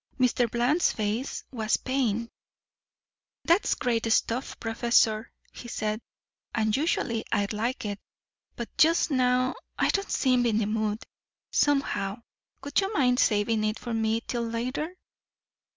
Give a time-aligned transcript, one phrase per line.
[0.19, 0.49] Mr.
[0.49, 2.27] Bland's face was pained.
[3.45, 6.01] "That's great stuff, Professor," he said,
[6.55, 7.99] "and usually I'd like it.
[8.55, 11.03] But just now I don't seem in the mood,
[11.51, 12.23] somehow.
[12.63, 14.91] Would you mind saving it for me till later?"